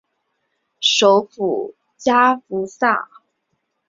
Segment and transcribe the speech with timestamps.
[0.79, 3.07] 首府加夫萨。